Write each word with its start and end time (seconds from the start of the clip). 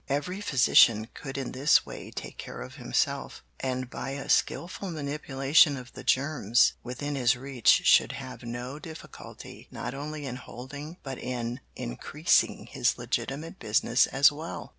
Every 0.09 0.41
physician 0.41 1.09
could 1.13 1.37
in 1.37 1.51
this 1.51 1.85
way 1.85 2.09
take 2.09 2.39
care 2.39 2.59
of 2.61 2.77
himself, 2.77 3.43
and 3.59 3.87
by 3.87 4.17
a 4.17 4.29
skilful 4.29 4.89
manipulation 4.89 5.77
of 5.77 5.93
the 5.93 6.03
germs 6.03 6.73
within 6.81 7.13
his 7.13 7.35
reach 7.37 7.83
should 7.85 8.13
have 8.13 8.41
no 8.41 8.79
difficulty 8.79 9.67
not 9.69 9.93
only 9.93 10.25
in 10.25 10.37
holding 10.37 10.97
but 11.03 11.19
in 11.19 11.59
increasing 11.75 12.65
his 12.65 12.97
legitimate 12.97 13.59
business 13.59 14.07
as 14.07 14.31
well." 14.31 14.69